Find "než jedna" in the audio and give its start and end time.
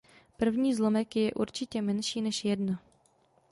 2.21-2.79